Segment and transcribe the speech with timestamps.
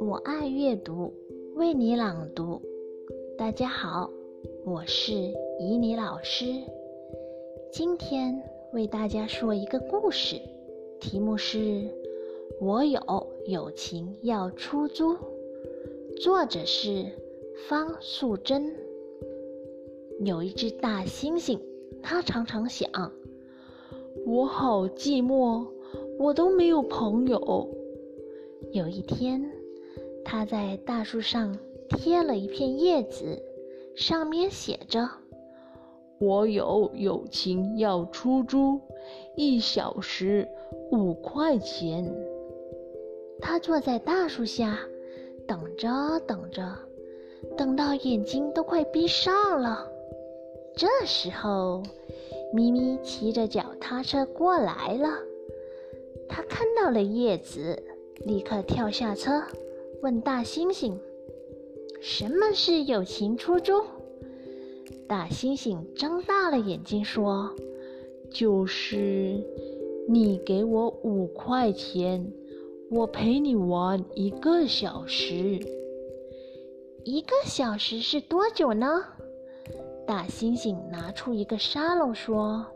[0.00, 1.12] 我爱阅读，
[1.56, 2.60] 为你朗读。
[3.36, 4.10] 大家好，
[4.64, 5.12] 我是
[5.58, 6.44] 怡妮老师，
[7.72, 8.40] 今天
[8.72, 10.40] 为大家说一个故事，
[11.00, 11.58] 题目是
[12.60, 13.00] 《我有
[13.46, 15.14] 友情要出租》，
[16.20, 17.06] 作者是
[17.68, 18.72] 方素珍。
[20.20, 21.58] 有一只大猩猩，
[22.02, 22.90] 它常常想：
[24.30, 25.66] 我好寂寞，
[26.16, 27.68] 我都没有朋友。
[28.70, 29.44] 有一天。
[30.24, 33.42] 他在大树上贴了一片叶子，
[33.96, 35.08] 上面写着
[36.20, 38.78] ：“我有友情要出租，
[39.34, 40.46] 一小时
[40.92, 42.14] 五块钱。”
[43.42, 44.78] 他坐在大树下，
[45.48, 46.62] 等着等着，
[47.56, 49.90] 等到眼睛都快闭上了。
[50.76, 51.82] 这时候，
[52.52, 55.08] 咪咪骑着脚踏车过来了，
[56.28, 57.82] 他看到了叶子，
[58.24, 59.42] 立刻跳下车。
[60.02, 60.94] 问大猩猩
[62.00, 63.72] ：“什么是友情出租？”
[65.06, 67.54] 大猩猩睁大了眼睛说
[68.32, 69.44] ：“就是
[70.08, 72.32] 你给我五块钱，
[72.90, 75.60] 我陪你玩一个小时。
[77.04, 79.04] 一个小时是多久呢？”
[80.10, 82.66] 大猩猩拿出一个沙漏说：“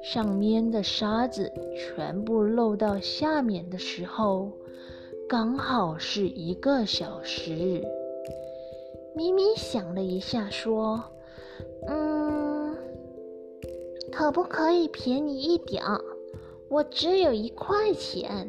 [0.00, 4.52] 上面的沙子全部漏到下面的时候。”
[5.28, 7.82] 刚好是一个小时。
[9.16, 11.02] 咪咪想了一下，说
[11.90, 12.76] ：“嗯，
[14.12, 15.82] 可不可以便宜一点？
[16.68, 18.48] 我只有一块钱。”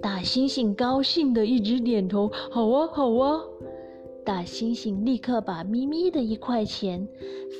[0.00, 3.42] 大猩猩高兴的一直点头：“好啊，好啊！”
[4.28, 7.08] 大猩猩立刻把咪咪的一块钱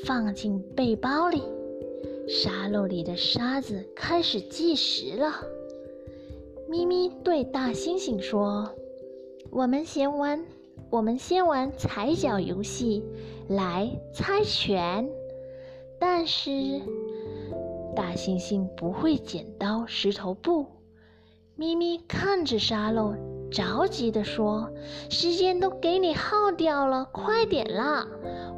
[0.05, 1.43] 放进背包里，
[2.29, 5.33] 沙漏里的沙子开始计时了。
[6.69, 8.71] 咪咪对大猩猩说
[9.51, 10.45] ：“我们先玩，
[10.91, 13.03] 我们先玩踩脚游戏，
[13.49, 15.09] 来猜拳。
[15.99, 16.51] 但是
[17.97, 20.67] 大猩猩不会剪刀石头布。”
[21.57, 23.15] 咪咪看着沙漏，
[23.51, 24.71] 着急地说
[25.11, 28.07] ：“时间都给你耗掉了，快点啦！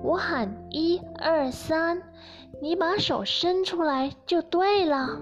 [0.03, 2.03] 我喊一二三，
[2.61, 5.21] 你把手伸出来就对了。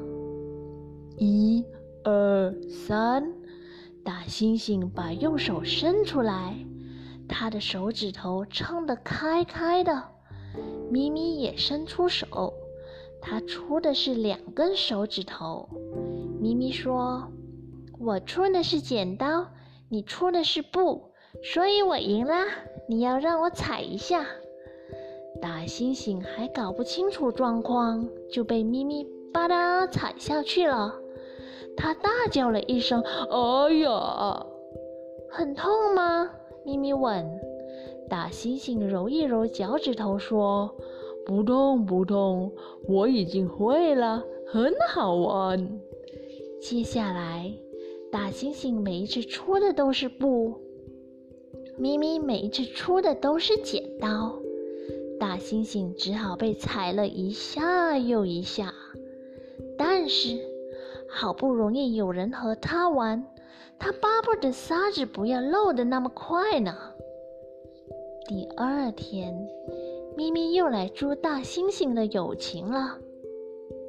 [1.17, 1.65] 一。”
[2.05, 3.35] 二三，
[4.03, 6.55] 大猩猩把右手伸出来，
[7.29, 10.05] 他的手指头撑得开开的。
[10.91, 12.55] 咪咪也伸出手，
[13.21, 15.69] 他出的是两根手指头。
[16.41, 17.31] 咪咪说
[18.01, 19.47] ：“我出的是剪刀，
[19.91, 21.03] 你出的是布，
[21.43, 22.47] 所以我赢啦。
[22.89, 24.27] 你要让我踩一下。”
[25.41, 30.95] 大猩猩还搞不清楚状况，就被咪咪吧嗒踩下去了。
[31.77, 33.01] 他大叫了一声
[33.31, 34.47] ：“哎呀，
[35.31, 36.29] 很痛吗？”
[36.67, 37.25] 咪咪问。
[38.09, 40.75] 大猩猩揉一揉脚趾头说
[41.25, 42.53] ：“不痛不痛，
[42.89, 45.79] 我已经会了，很好玩。”
[46.61, 47.53] 接下来，
[48.29, 50.61] 大猩猩每一次出的都是布，
[51.79, 54.39] 咪咪每一次出的都是剪刀，
[55.19, 58.75] 大猩猩只好被踩了一下又一下。
[59.79, 60.39] 但是。
[61.09, 63.25] 好不容易有人和他玩，
[63.79, 66.77] 他巴不得沙子不要漏的那么快呢。
[68.27, 69.35] 第二天，
[70.19, 72.99] 咪咪又来捉大猩猩的友情了。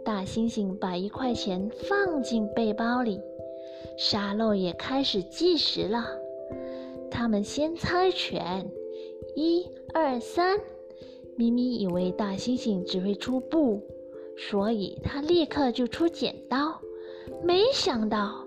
[0.05, 3.19] 大猩猩把一块钱放进背包里，
[3.97, 6.05] 沙漏也开始计时了。
[7.11, 8.69] 他们先猜拳，
[9.35, 10.59] 一二三。
[11.35, 13.81] 咪咪以为大猩猩只会出布，
[14.37, 16.79] 所以他立刻就出剪刀。
[17.43, 18.45] 没想到，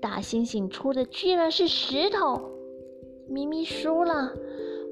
[0.00, 2.50] 大猩猩出的居然是石头。
[3.26, 4.32] 咪咪输了，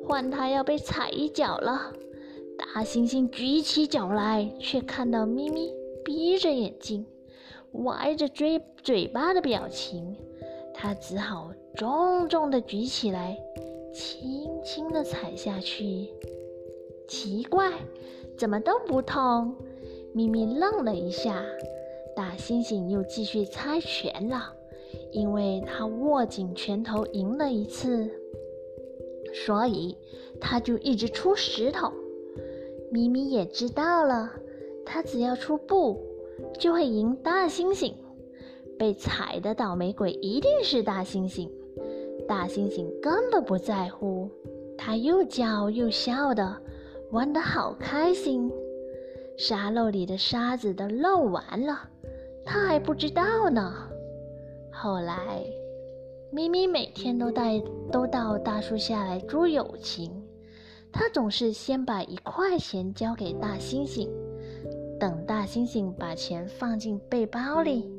[0.07, 1.93] 换他要被踩一脚了。
[2.57, 5.71] 大猩猩举起脚来，却看到咪咪
[6.03, 7.05] 闭着眼睛、
[7.73, 10.17] 歪着嘴嘴巴的表情，
[10.75, 13.39] 他只好重重的举起来，
[13.93, 16.09] 轻轻的踩下去。
[17.09, 17.73] 奇怪，
[18.37, 19.55] 怎么都不痛？
[20.13, 21.43] 咪咪愣了一下。
[22.15, 24.53] 大猩猩又继续猜拳了，
[25.13, 28.11] 因为他握紧拳头赢了一次，
[29.33, 29.97] 所以
[30.39, 31.91] 他就一直出石头。
[32.91, 34.31] 咪咪也知道了，
[34.85, 35.99] 他只要出布
[36.59, 37.93] 就会赢大猩猩。
[38.79, 41.49] 被踩的倒霉鬼一定是大猩猩，
[42.27, 44.29] 大猩猩根本不在乎，
[44.77, 46.61] 它又叫又笑的，
[47.11, 48.51] 玩得好开心。
[49.37, 51.89] 沙漏里的沙子都漏完了。
[52.45, 53.73] 它还不知道呢。
[54.73, 55.45] 后来，
[56.33, 57.63] 咪咪每天都带
[57.93, 60.11] 都到大树下来捉友情。
[60.91, 64.09] 他总是先把一块钱交给大猩猩，
[65.03, 67.91] 等大猩猩把钱放进背包里，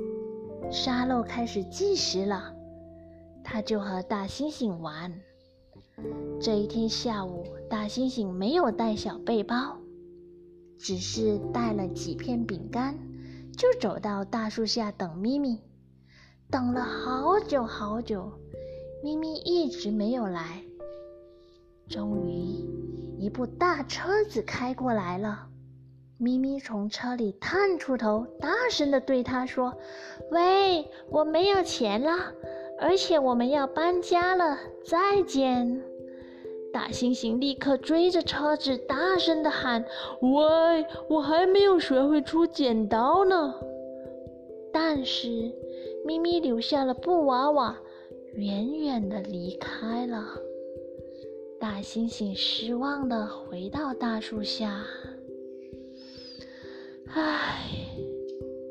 [0.71, 2.55] 沙漏开始计时了，
[3.44, 5.13] 他就和大猩猩玩。
[6.39, 9.75] 这一天下午，大猩猩没有带小背包，
[10.79, 12.97] 只是带了几片饼干，
[13.57, 15.59] 就走到大树下等咪咪。
[16.50, 18.31] 等了好久好久，
[19.03, 20.63] 咪咪一直没有来。
[21.89, 22.65] 终于，
[23.19, 25.50] 一部大车子开过来了。
[26.24, 29.74] 咪咪从车里探出头，大声地对他说
[30.31, 32.31] ：“喂，我没有钱了，
[32.80, 35.84] 而且我们要搬家了，再见！”
[36.72, 39.84] 大猩猩立刻追着车子，大声地喊
[40.24, 43.56] ：“喂，我还没有学会出剪刀呢！”
[44.72, 45.52] 但是，
[46.06, 47.78] 咪咪留下了布娃娃，
[48.36, 50.25] 远远地离开了。
[51.60, 54.86] 大猩猩失望地回到大树下。
[57.15, 57.69] 唉，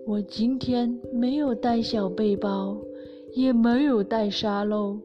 [0.04, 2.76] 我今天没有带小背包，
[3.34, 4.98] 也没有带沙漏，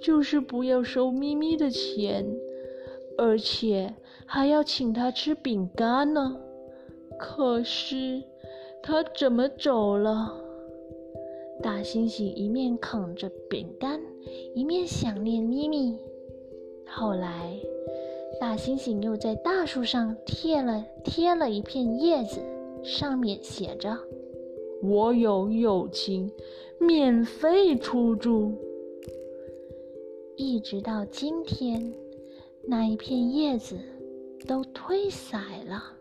[0.00, 2.24] 就是不要收咪咪的钱，
[3.18, 3.92] 而且
[4.24, 6.36] 还要请他吃饼干呢。
[7.18, 8.22] 可是
[8.84, 10.32] 他怎么走了？
[11.60, 14.00] 大猩猩一面啃着饼干，
[14.54, 15.98] 一面想念咪咪。
[16.86, 17.58] 后来，
[18.40, 22.38] 大猩猩又在大树上贴了贴了一片叶子，
[22.86, 23.98] 上面写着
[24.80, 26.30] ：“我有友情，
[26.78, 28.54] 免费出租。”
[30.38, 31.92] 一直到今天，
[32.62, 33.76] 那一片叶子
[34.46, 35.36] 都褪色
[35.68, 35.95] 了。